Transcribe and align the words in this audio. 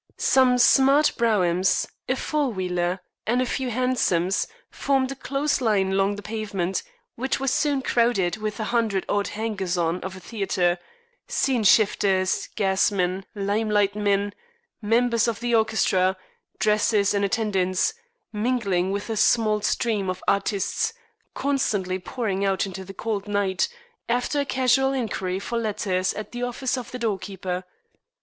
Some 0.17 0.57
smart 0.57 1.11
broughams, 1.15 1.87
a 2.09 2.15
four 2.15 2.49
wheeler, 2.51 3.01
and 3.27 3.39
a 3.39 3.45
few 3.45 3.69
hansoms, 3.69 4.47
formed 4.71 5.11
a 5.11 5.15
close 5.15 5.61
line 5.61 5.91
along 5.91 6.15
the 6.15 6.23
pavement, 6.23 6.81
which 7.13 7.39
was 7.39 7.53
soon 7.53 7.83
crowded 7.83 8.37
with 8.37 8.57
the 8.57 8.63
hundred 8.63 9.05
odd 9.07 9.27
hangers 9.27 9.77
on 9.77 9.99
of 10.01 10.15
a 10.17 10.19
theatre 10.19 10.79
scene 11.27 11.63
shifters, 11.63 12.49
gasmen, 12.55 13.25
limelight 13.35 13.95
men, 13.95 14.33
members 14.81 15.27
of 15.27 15.39
the 15.39 15.53
orchestra, 15.53 16.17
dressers, 16.57 17.13
and 17.13 17.23
attendants 17.23 17.93
mingling 18.33 18.89
with 18.91 19.05
the 19.05 19.15
small 19.15 19.61
stream 19.61 20.09
of 20.09 20.23
artistes 20.27 20.93
constantly 21.35 21.99
pouring 21.99 22.43
out 22.43 22.65
into 22.65 22.83
the 22.83 22.95
cold 22.95 23.27
night 23.27 23.69
after 24.09 24.39
a 24.39 24.45
casual 24.45 24.93
inquiry 24.93 25.37
for 25.37 25.59
letters 25.59 26.11
at 26.15 26.31
the 26.31 26.41
office 26.41 26.75
of 26.75 26.89
the 26.89 26.97
doorkeeper. 26.97 27.63